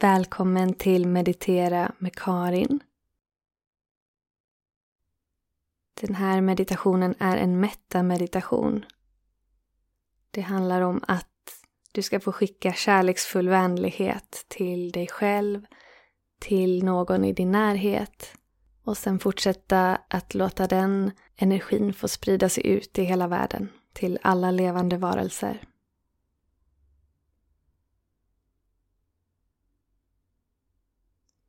Välkommen 0.00 0.74
till 0.74 1.08
Meditera 1.08 1.92
med 1.98 2.14
Karin. 2.14 2.80
Den 6.00 6.14
här 6.14 6.40
meditationen 6.40 7.14
är 7.18 7.36
en 7.36 7.60
metta-meditation. 7.60 8.84
Det 10.30 10.40
handlar 10.40 10.80
om 10.80 11.00
att 11.08 11.26
du 11.92 12.02
ska 12.02 12.20
få 12.20 12.32
skicka 12.32 12.72
kärleksfull 12.72 13.48
vänlighet 13.48 14.44
till 14.48 14.92
dig 14.92 15.06
själv, 15.06 15.66
till 16.40 16.84
någon 16.84 17.24
i 17.24 17.32
din 17.32 17.50
närhet 17.50 18.32
och 18.84 18.98
sen 18.98 19.18
fortsätta 19.18 19.98
att 20.08 20.34
låta 20.34 20.66
den 20.66 21.10
energin 21.36 21.92
få 21.92 22.08
sprida 22.08 22.48
sig 22.48 22.66
ut 22.66 22.98
i 22.98 23.02
hela 23.04 23.28
världen, 23.28 23.68
till 23.92 24.18
alla 24.22 24.50
levande 24.50 24.96
varelser. 24.96 25.67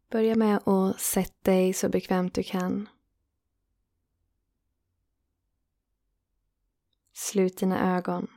Börja 0.10 0.36
med 0.36 0.68
att 0.68 1.00
sätta 1.00 1.52
dig 1.52 1.74
så 1.74 1.90
bekvämt 1.90 2.34
du 2.34 2.44
kan. 2.44 2.90
Slut 7.14 7.58
dina 7.58 7.98
ögon. 7.98 8.28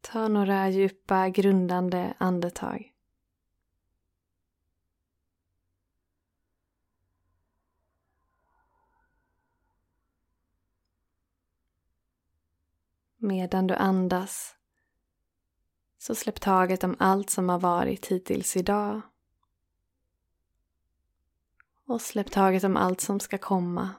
Ta 0.00 0.28
några 0.28 0.68
djupa 0.68 1.28
grundande 1.28 2.14
andetag. 2.18 2.95
Medan 13.26 13.66
du 13.66 13.74
andas 13.74 14.56
så 15.98 16.14
släpp 16.14 16.40
taget 16.40 16.84
om 16.84 16.96
allt 16.98 17.30
som 17.30 17.48
har 17.48 17.58
varit 17.58 18.06
hittills 18.06 18.56
idag. 18.56 19.00
Och 21.86 22.00
släpp 22.00 22.30
taget 22.30 22.64
om 22.64 22.76
allt 22.76 23.00
som 23.00 23.20
ska 23.20 23.38
komma. 23.38 23.90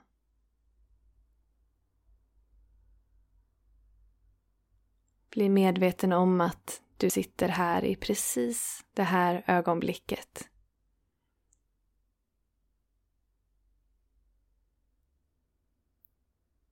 Bli 5.29 5.49
medveten 5.49 6.13
om 6.13 6.41
att 6.41 6.81
du 6.97 7.09
sitter 7.09 7.47
här 7.47 7.85
i 7.85 7.95
precis 7.95 8.85
det 8.93 9.03
här 9.03 9.43
ögonblicket. 9.47 10.49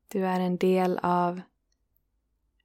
Du 0.08 0.26
är 0.26 0.40
en 0.40 0.58
del 0.58 1.00
av 1.04 1.42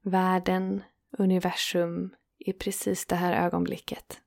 världen, 0.02 0.82
universum 1.10 2.14
i 2.38 2.52
precis 2.52 3.06
det 3.06 3.16
här 3.16 3.46
ögonblicket. 3.46 4.20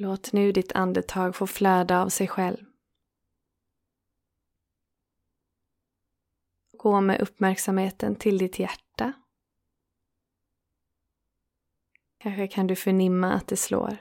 Låt 0.00 0.32
nu 0.32 0.52
ditt 0.52 0.72
andetag 0.72 1.36
få 1.36 1.46
flöda 1.46 2.02
av 2.02 2.08
sig 2.08 2.28
själv. 2.28 2.67
Gå 6.88 7.00
med 7.00 7.20
uppmärksamheten 7.20 8.16
till 8.16 8.38
ditt 8.38 8.58
hjärta. 8.58 9.12
Kanske 12.18 12.48
kan 12.48 12.66
du 12.66 12.76
förnimma 12.76 13.32
att 13.32 13.46
det 13.46 13.56
slår. 13.56 13.96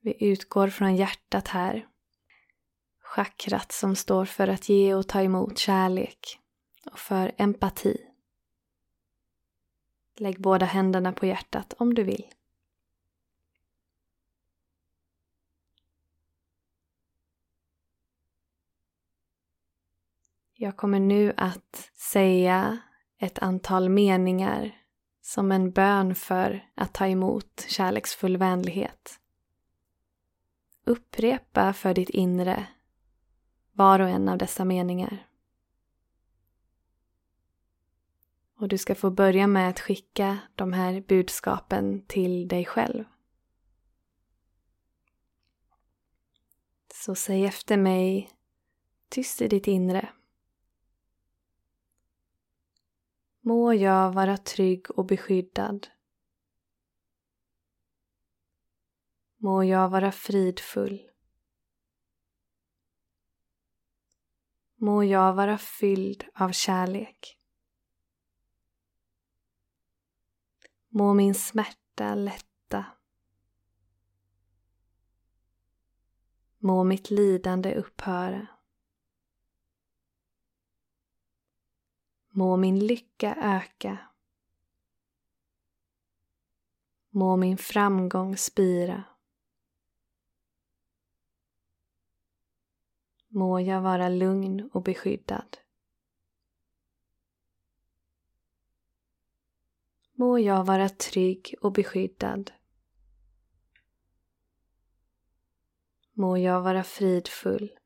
Vi 0.00 0.24
utgår 0.24 0.68
från 0.68 0.96
hjärtat 0.96 1.48
här. 1.48 1.88
Chakrat 3.00 3.72
som 3.72 3.96
står 3.96 4.24
för 4.24 4.48
att 4.48 4.68
ge 4.68 4.94
och 4.94 5.08
ta 5.08 5.22
emot 5.22 5.58
kärlek 5.58 6.40
och 6.92 6.98
för 6.98 7.32
empati. 7.36 7.98
Lägg 10.16 10.40
båda 10.40 10.66
händerna 10.66 11.12
på 11.12 11.26
hjärtat 11.26 11.74
om 11.78 11.94
du 11.94 12.02
vill. 12.02 12.35
Jag 20.58 20.76
kommer 20.76 21.00
nu 21.00 21.34
att 21.36 21.90
säga 21.94 22.78
ett 23.18 23.38
antal 23.38 23.88
meningar 23.88 24.80
som 25.20 25.52
en 25.52 25.70
bön 25.70 26.14
för 26.14 26.70
att 26.74 26.94
ta 26.94 27.06
emot 27.06 27.64
kärleksfull 27.68 28.36
vänlighet. 28.36 29.20
Upprepa 30.84 31.72
för 31.72 31.94
ditt 31.94 32.10
inre 32.10 32.66
var 33.72 34.00
och 34.00 34.08
en 34.08 34.28
av 34.28 34.38
dessa 34.38 34.64
meningar. 34.64 35.26
Och 38.58 38.68
du 38.68 38.78
ska 38.78 38.94
få 38.94 39.10
börja 39.10 39.46
med 39.46 39.68
att 39.68 39.80
skicka 39.80 40.38
de 40.54 40.72
här 40.72 41.00
budskapen 41.00 42.06
till 42.06 42.48
dig 42.48 42.64
själv. 42.64 43.04
Så 46.94 47.14
säg 47.14 47.44
efter 47.44 47.76
mig 47.76 48.30
tyst 49.08 49.42
i 49.42 49.48
ditt 49.48 49.66
inre. 49.66 50.08
Må 53.46 53.72
jag 53.72 54.12
vara 54.12 54.36
trygg 54.36 54.90
och 54.90 55.06
beskyddad. 55.06 55.88
Må 59.36 59.64
jag 59.64 59.88
vara 59.88 60.12
fridfull. 60.12 61.10
Må 64.74 65.04
jag 65.04 65.34
vara 65.34 65.58
fylld 65.58 66.24
av 66.34 66.52
kärlek. 66.52 67.38
Må 70.88 71.14
min 71.14 71.34
smärta 71.34 72.14
lätta. 72.14 72.84
Må 76.58 76.84
mitt 76.84 77.10
lidande 77.10 77.74
upphöra. 77.74 78.55
Må 82.36 82.56
min 82.56 82.78
lycka 82.78 83.34
öka. 83.34 83.98
Må 87.10 87.36
min 87.36 87.58
framgång 87.58 88.36
spira. 88.36 89.04
Må 93.28 93.60
jag 93.60 93.80
vara 93.80 94.08
lugn 94.08 94.70
och 94.72 94.82
beskyddad. 94.82 95.58
Må 100.12 100.38
jag 100.38 100.64
vara 100.64 100.88
trygg 100.88 101.54
och 101.60 101.72
beskyddad. 101.72 102.52
Må 106.12 106.36
jag 106.38 106.62
vara 106.62 106.84
fridfull. 106.84 107.78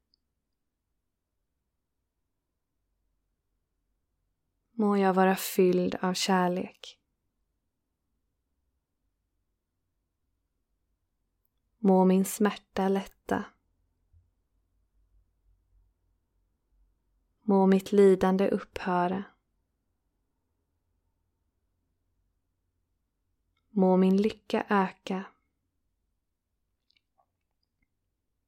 Må 4.81 4.97
jag 4.97 5.15
vara 5.15 5.37
fylld 5.37 5.95
av 5.95 6.15
kärlek. 6.15 6.99
Må 11.79 12.05
min 12.05 12.25
smärta 12.25 12.89
lätta. 12.89 13.45
Må 17.43 17.67
mitt 17.67 17.93
lidande 17.93 18.49
upphöra. 18.49 19.25
Må 23.71 23.97
min 23.97 24.17
lycka 24.17 24.67
öka. 24.69 25.25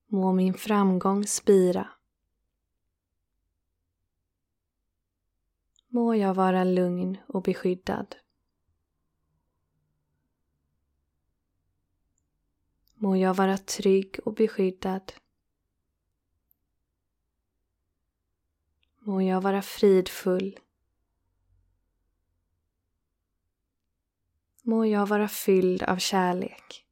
Må 0.06 0.32
min 0.32 0.54
framgång 0.54 1.26
spira. 1.26 1.88
Må 5.94 6.14
jag 6.14 6.34
vara 6.34 6.64
lugn 6.64 7.18
och 7.26 7.42
beskyddad. 7.42 8.16
Må 12.94 13.16
jag 13.16 13.34
vara 13.34 13.58
trygg 13.58 14.18
och 14.24 14.34
beskyddad. 14.34 15.12
Må 18.98 19.22
jag 19.22 19.40
vara 19.40 19.62
fridfull. 19.62 20.58
Må 24.62 24.86
jag 24.86 25.06
vara 25.06 25.28
fylld 25.28 25.82
av 25.82 25.96
kärlek. 25.96 26.86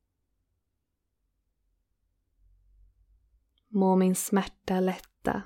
Må 3.68 3.96
min 3.96 4.14
smärta 4.14 4.80
lätta. 4.80 5.42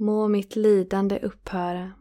Må 0.00 0.28
mitt 0.28 0.56
lidande 0.56 1.18
upphöra. 1.18 1.92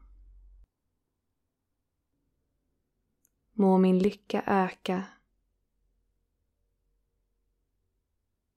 Må 3.51 3.77
min 3.77 3.99
lycka 3.99 4.43
öka. 4.47 5.03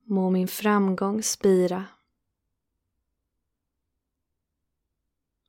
Må 0.02 0.30
min 0.30 0.48
framgång 0.48 1.22
spira. 1.22 1.84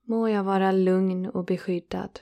Må 0.01 0.27
jag 0.27 0.43
vara 0.43 0.71
lugn 0.71 1.29
och 1.29 1.45
beskyddad. 1.45 2.19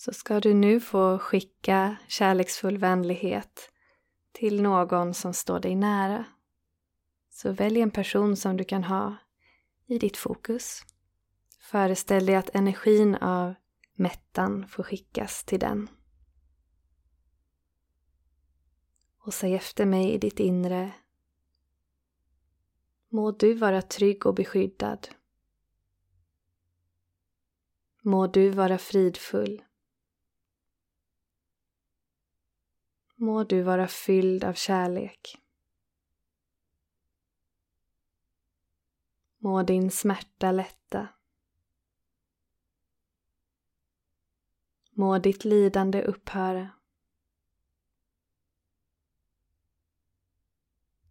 Så 0.00 0.12
ska 0.12 0.40
du 0.40 0.54
nu 0.54 0.80
få 0.80 1.18
skicka 1.18 1.96
kärleksfull 2.08 2.78
vänlighet 2.78 3.70
till 4.32 4.62
någon 4.62 5.14
som 5.14 5.34
står 5.34 5.60
dig 5.60 5.74
nära. 5.74 6.24
Så 7.30 7.52
välj 7.52 7.80
en 7.80 7.90
person 7.90 8.36
som 8.36 8.56
du 8.56 8.64
kan 8.64 8.84
ha 8.84 9.16
i 9.86 9.98
ditt 9.98 10.16
fokus. 10.16 10.82
Föreställ 11.58 12.26
dig 12.26 12.34
att 12.34 12.54
energin 12.54 13.14
av 13.14 13.54
mättan 13.94 14.68
får 14.68 14.82
skickas 14.82 15.44
till 15.44 15.60
den. 15.60 15.88
Och 19.18 19.34
säg 19.34 19.54
efter 19.54 19.86
mig 19.86 20.12
i 20.12 20.18
ditt 20.18 20.40
inre. 20.40 20.92
Må 23.08 23.30
du 23.30 23.54
vara 23.54 23.82
trygg 23.82 24.26
och 24.26 24.34
beskyddad. 24.34 25.08
Må 28.02 28.26
du 28.26 28.50
vara 28.50 28.78
fridfull. 28.78 29.62
Må 33.22 33.44
du 33.44 33.62
vara 33.62 33.88
fylld 33.88 34.44
av 34.44 34.52
kärlek. 34.52 35.38
Må 39.38 39.62
din 39.62 39.90
smärta 39.90 40.52
lätta. 40.52 41.08
Må 44.90 45.18
ditt 45.18 45.44
lidande 45.44 46.02
upphöra. 46.02 46.70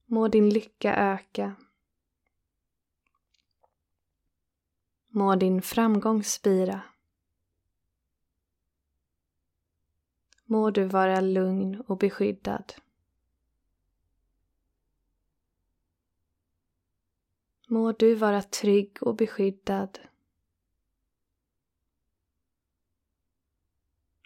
Må 0.05 0.27
din 0.27 0.49
lycka 0.49 0.95
öka. 0.95 1.55
Må 5.07 5.35
din 5.35 5.61
framgång 5.61 6.23
spira. 6.23 6.81
Må 10.51 10.69
du 10.71 10.83
vara 10.83 11.21
lugn 11.21 11.81
och 11.87 11.97
beskyddad. 11.97 12.73
Må 17.67 17.91
du 17.91 18.15
vara 18.15 18.41
trygg 18.41 18.97
och 19.01 19.15
beskyddad. 19.15 19.99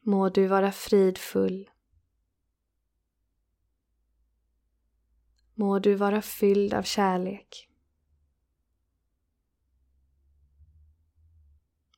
Må 0.01 0.29
du 0.29 0.47
vara 0.47 0.71
fridfull. 0.71 1.69
Må 5.53 5.79
du 5.79 5.95
vara 5.95 6.21
fylld 6.21 6.73
av 6.73 6.83
kärlek. 6.83 7.69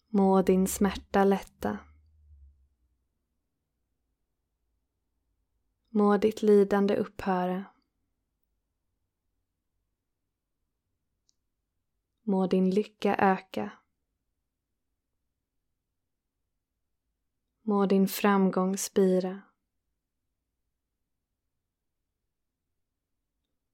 Må 0.07 0.41
din 0.41 0.67
smärta 0.67 1.23
lätta. 1.23 1.79
Må 5.95 6.17
ditt 6.17 6.41
lidande 6.41 6.95
upphöra. 6.95 7.65
Må 12.21 12.47
din 12.47 12.69
lycka 12.69 13.15
öka. 13.15 13.71
Må 17.61 17.85
din 17.85 18.07
framgång 18.07 18.77
spira. 18.77 19.41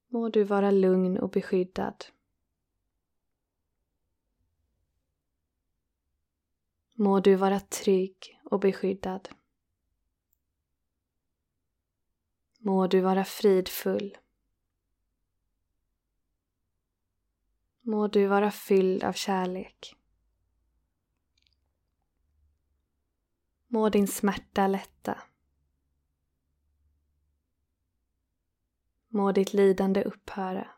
Må 0.06 0.28
du 0.28 0.44
vara 0.44 0.70
lugn 0.70 1.18
och 1.18 1.30
beskyddad. 1.30 2.04
Må 6.94 7.20
du 7.20 7.34
vara 7.34 7.60
trygg 7.60 8.40
och 8.44 8.60
beskyddad. 8.60 9.28
Må 12.64 12.86
du 12.86 13.00
vara 13.00 13.24
fridfull. 13.24 14.18
Må 17.80 18.06
du 18.06 18.26
vara 18.26 18.50
fylld 18.50 19.04
av 19.04 19.12
kärlek. 19.12 19.96
Må 23.66 23.88
din 23.88 24.08
smärta 24.08 24.66
lätta. 24.66 25.18
Må 29.08 29.32
ditt 29.32 29.52
lidande 29.52 30.04
upphöra. 30.04 30.68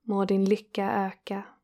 Må 0.00 0.24
din 0.24 0.44
lycka 0.44 0.90
öka. 0.92 1.57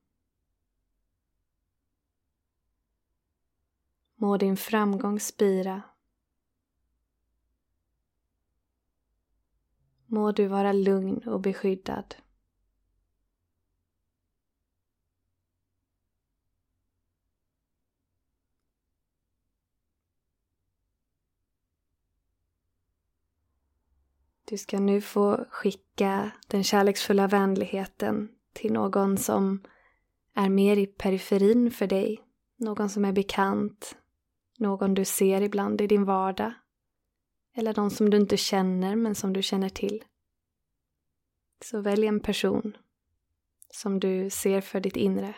Må 4.24 4.36
din 4.36 4.56
framgång 4.56 5.20
spira. 5.20 5.82
Må 10.06 10.32
du 10.32 10.46
vara 10.46 10.72
lugn 10.72 11.28
och 11.28 11.40
beskyddad. 11.40 12.14
Du 24.44 24.58
ska 24.58 24.80
nu 24.80 25.00
få 25.00 25.44
skicka 25.50 26.30
den 26.46 26.64
kärleksfulla 26.64 27.26
vänligheten 27.26 28.28
till 28.52 28.72
någon 28.72 29.18
som 29.18 29.62
är 30.34 30.48
mer 30.48 30.76
i 30.76 30.86
periferin 30.86 31.70
för 31.70 31.86
dig. 31.86 32.20
Någon 32.56 32.90
som 32.90 33.04
är 33.04 33.12
bekant, 33.12 33.96
någon 34.58 34.94
du 34.94 35.04
ser 35.04 35.40
ibland 35.40 35.80
i 35.80 35.86
din 35.86 36.04
vardag. 36.04 36.52
Eller 37.56 37.74
någon 37.76 37.90
som 37.90 38.10
du 38.10 38.16
inte 38.16 38.36
känner 38.36 38.96
men 38.96 39.14
som 39.14 39.32
du 39.32 39.42
känner 39.42 39.68
till. 39.68 40.04
Så 41.64 41.80
välj 41.80 42.06
en 42.06 42.20
person 42.20 42.76
som 43.70 44.00
du 44.00 44.30
ser 44.30 44.60
för 44.60 44.80
ditt 44.80 44.96
inre. 44.96 45.34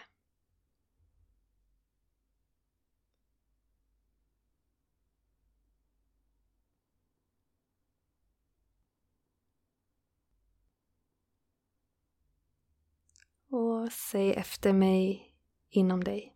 Och 13.48 13.92
säg 13.92 14.32
efter 14.34 14.72
mig 14.72 15.34
inom 15.70 16.04
dig. 16.04 16.35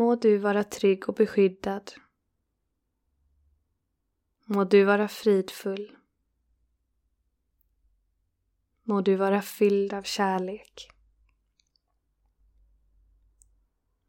Må 0.00 0.14
du 0.14 0.38
vara 0.38 0.64
trygg 0.64 1.08
och 1.08 1.14
beskyddad. 1.14 1.92
Må 4.44 4.64
du 4.64 4.84
vara 4.84 5.08
fridfull. 5.08 5.96
Må 8.82 9.00
du 9.00 9.16
vara 9.16 9.42
fylld 9.42 9.92
av 9.92 10.02
kärlek. 10.02 10.90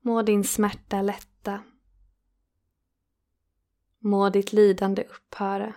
Må 0.01 0.21
din 0.21 0.43
smärta 0.43 1.01
lätta. 1.01 1.63
Må 3.99 4.29
ditt 4.29 4.53
lidande 4.53 5.03
upphöra. 5.03 5.73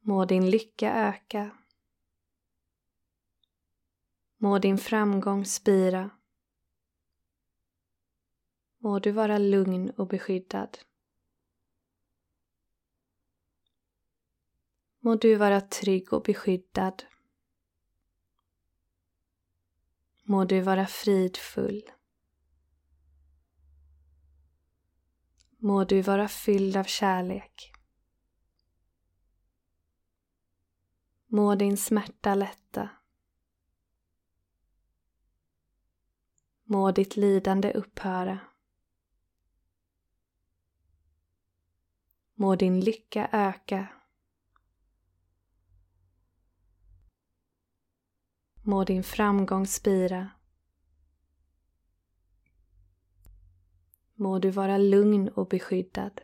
Må 0.00 0.24
din 0.24 0.50
lycka 0.50 0.94
öka. 0.94 1.50
Må 4.36 4.58
din 4.58 4.78
framgång 4.78 5.44
spira. 5.44 6.15
Må 8.86 8.98
du 8.98 9.10
vara 9.10 9.38
lugn 9.38 9.90
och 9.90 10.06
beskyddad. 10.06 10.78
Må 14.98 15.14
du 15.14 15.34
vara 15.34 15.60
trygg 15.60 16.12
och 16.12 16.22
beskyddad. 16.22 17.04
Må 20.22 20.44
du 20.44 20.60
vara 20.60 20.86
fridfull. 20.86 21.82
Må 25.56 25.84
du 25.84 26.02
vara 26.02 26.28
fylld 26.28 26.76
av 26.76 26.84
kärlek. 26.84 27.72
Må 31.26 31.54
din 31.54 31.76
smärta 31.76 32.34
lätta. 32.34 32.88
Må 36.64 36.90
ditt 36.90 37.16
lidande 37.16 37.72
upphöra. 37.72 38.38
Må 42.38 42.54
din 42.56 42.80
lycka 42.80 43.28
öka. 43.32 43.86
Må 48.62 48.84
din 48.84 49.02
framgång 49.02 49.66
spira. 49.66 50.30
Må 54.14 54.38
du 54.38 54.50
vara 54.50 54.78
lugn 54.78 55.28
och 55.28 55.48
beskyddad. 55.48 56.20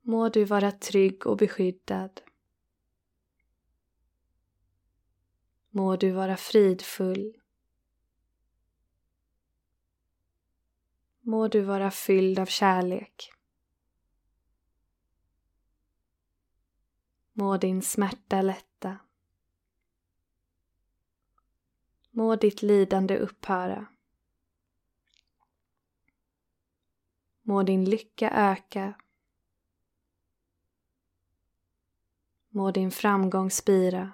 Må 0.00 0.28
du 0.28 0.44
vara 0.44 0.72
trygg 0.72 1.26
och 1.26 1.36
beskyddad. 1.36 2.20
Må 5.70 5.96
du 5.96 6.10
vara 6.10 6.36
fridfull. 6.36 7.41
Må 11.24 11.48
du 11.48 11.60
vara 11.60 11.90
fylld 11.90 12.38
av 12.38 12.46
kärlek. 12.46 13.32
Må 17.32 17.56
din 17.56 17.82
smärta 17.82 18.42
lätta. 18.42 18.98
Må 22.10 22.36
ditt 22.36 22.62
lidande 22.62 23.18
upphöra. 23.18 23.86
Må 27.42 27.62
din 27.62 27.84
lycka 27.84 28.30
öka. 28.30 28.94
Må 32.48 32.70
din 32.70 32.90
framgång 32.90 33.50
spira. 33.50 34.12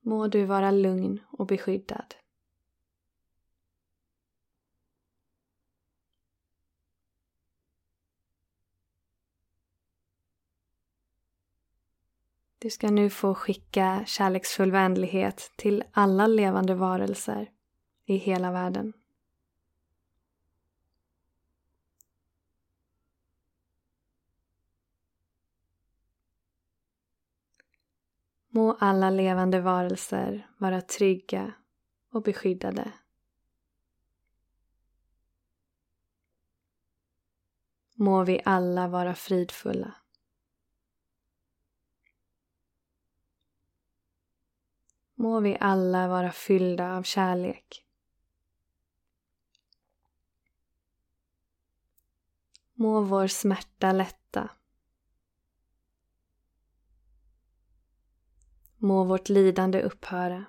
Må 0.00 0.28
du 0.28 0.44
vara 0.44 0.70
lugn 0.70 1.20
och 1.30 1.46
beskyddad. 1.46 2.14
Du 12.60 12.70
ska 12.70 12.90
nu 12.90 13.10
få 13.10 13.34
skicka 13.34 14.04
kärleksfull 14.06 14.70
vänlighet 14.70 15.52
till 15.56 15.84
alla 15.92 16.26
levande 16.26 16.74
varelser 16.74 17.50
i 18.04 18.16
hela 18.16 18.52
världen. 18.52 18.92
Må 28.48 28.72
alla 28.72 29.10
levande 29.10 29.60
varelser 29.60 30.50
vara 30.58 30.80
trygga 30.80 31.52
och 32.12 32.22
beskyddade. 32.22 32.92
Må 37.94 38.24
vi 38.24 38.42
alla 38.44 38.88
vara 38.88 39.14
fridfulla. 39.14 39.94
Må 45.20 45.40
vi 45.40 45.56
alla 45.60 46.08
vara 46.08 46.32
fyllda 46.32 46.96
av 46.96 47.02
kärlek. 47.02 47.84
Må 52.74 53.00
vår 53.00 53.26
smärta 53.26 53.92
lätta. 53.92 54.50
Må 58.76 59.04
vårt 59.04 59.28
lidande 59.28 59.82
upphöra. 59.82 60.44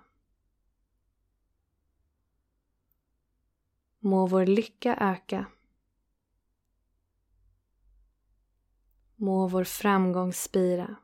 Må 3.99 4.25
vår 4.27 4.45
lycka 4.45 4.95
öka. 4.95 5.45
Må 9.15 9.47
vår 9.47 9.63
framgång 9.63 10.33
spira. 10.33 10.95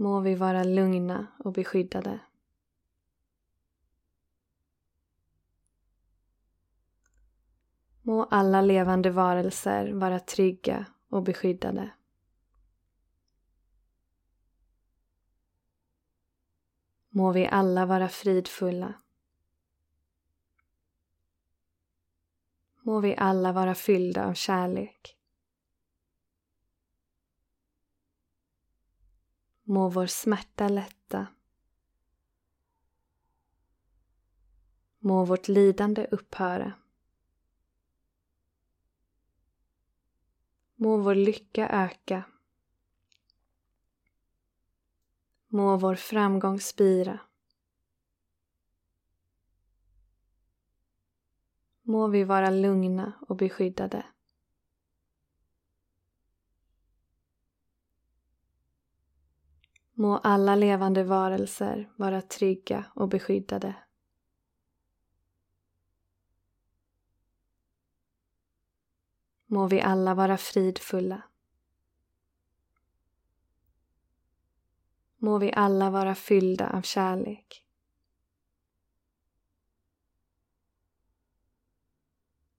Må 0.00 0.20
vi 0.20 0.34
vara 0.34 0.64
lugna 0.64 1.26
och 1.38 1.52
beskyddade. 1.52 2.20
Må 8.02 8.24
alla 8.24 8.60
levande 8.60 9.10
varelser 9.10 9.92
vara 9.92 10.20
trygga 10.20 10.86
och 11.08 11.22
beskyddade. 11.22 11.90
Må 17.08 17.32
vi 17.32 17.46
alla 17.46 17.86
vara 17.86 18.08
fridfulla. 18.08 18.94
Må 22.80 23.00
vi 23.00 23.16
alla 23.16 23.52
vara 23.52 23.74
fyllda 23.74 24.26
av 24.26 24.34
kärlek. 24.34 25.17
Må 29.70 29.88
vår 29.88 30.06
smärta 30.06 30.68
lätta. 30.68 31.26
Må 34.98 35.24
vårt 35.24 35.48
lidande 35.48 36.06
upphöra. 36.10 36.72
Må 40.74 40.96
vår 40.96 41.14
lycka 41.14 41.68
öka. 41.68 42.22
Må 45.48 45.76
vår 45.76 45.94
framgång 45.94 46.60
spira. 46.60 47.20
Må 51.82 52.08
vi 52.08 52.24
vara 52.24 52.50
lugna 52.50 53.12
och 53.20 53.36
beskyddade. 53.36 54.06
Må 60.00 60.16
alla 60.18 60.54
levande 60.54 61.04
varelser 61.04 61.92
vara 61.96 62.22
trygga 62.22 62.84
och 62.94 63.08
beskyddade. 63.08 63.74
Må 69.46 69.66
vi 69.66 69.80
alla 69.80 70.14
vara 70.14 70.36
fridfulla. 70.36 71.22
Må 75.16 75.38
vi 75.38 75.52
alla 75.52 75.90
vara 75.90 76.14
fyllda 76.14 76.70
av 76.70 76.82
kärlek. 76.82 77.64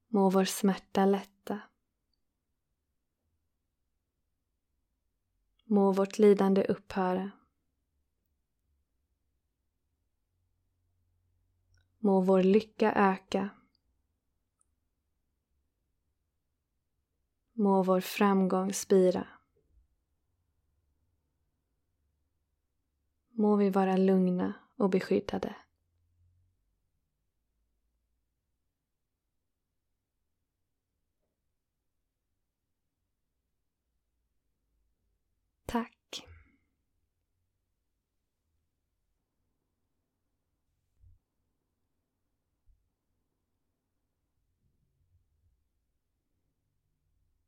Må 0.07 0.29
vår 0.29 0.45
smärta 0.45 1.05
lätta. 1.05 1.38
Må 5.71 5.91
vårt 5.91 6.17
lidande 6.19 6.63
upphöra. 6.63 7.31
Må 11.97 12.21
vår 12.21 12.43
lycka 12.43 12.93
öka. 12.93 13.49
Må 17.53 17.83
vår 17.83 18.01
framgång 18.01 18.73
spira. 18.73 19.27
Må 23.29 23.55
vi 23.55 23.69
vara 23.69 23.97
lugna 23.97 24.53
och 24.75 24.89
beskyddade. 24.89 25.55